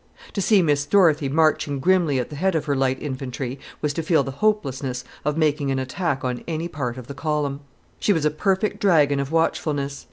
To 0.33 0.41
see 0.41 0.63
Miss 0.63 0.87
Dorothy 0.87 1.29
marching 1.29 1.79
grimly 1.79 2.17
at 2.17 2.31
the 2.31 2.35
head 2.35 2.55
of 2.55 2.65
her 2.65 2.75
light 2.75 2.99
infantry, 3.03 3.59
was 3.83 3.93
to 3.93 4.01
feel 4.01 4.23
the 4.23 4.31
hopelessness 4.41 5.03
of 5.23 5.37
making 5.37 5.69
an 5.69 5.77
attack 5.77 6.23
on 6.25 6.43
any 6.47 6.67
part 6.67 6.97
of 6.97 7.05
the 7.05 7.13
column. 7.13 7.59
She 7.99 8.11
was 8.11 8.25
a 8.25 8.31
perfect 8.31 8.79
dragon 8.81 9.19
of 9.19 9.31
watchfulness. 9.31 9.99